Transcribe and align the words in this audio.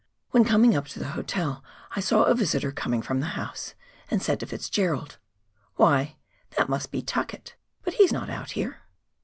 "When 0.31 0.43
coming 0.43 0.75
up 0.75 0.87
to 0.87 0.97
the 0.97 1.09
hotel 1.13 1.63
I 1.95 1.99
saw 1.99 2.23
a 2.23 2.33
visitor 2.33 2.71
coming 2.71 3.03
from 3.03 3.19
the 3.19 3.27
house, 3.37 3.75
and 4.09 4.19
said 4.19 4.39
to 4.39 4.47
Fitzgerald," 4.47 5.19
Why, 5.75 6.15
that 6.57 6.67
must 6.69 6.89
be 6.89 7.03
Tuckett, 7.03 7.53
but 7.83 7.93
he 7.93 8.03
is 8.05 8.11
not 8.11 8.27
out 8.27 8.53
here." 8.57 8.79